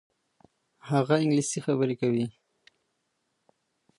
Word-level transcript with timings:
هغه 0.89 1.15
انګلیسي 1.23 1.59
خبرې 1.65 1.95
کوي. 2.01 2.25